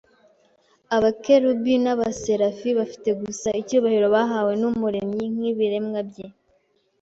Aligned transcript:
Abakerubi 0.95 1.73
n’Abaserafi 1.83 2.69
bafite 2.79 3.09
gusa 3.21 3.47
icyubahiro 3.61 4.07
bahawe 4.15 4.51
n’Umuremyi 4.61 5.25
nk’ibiremwa 5.33 5.99
bye 6.09 6.27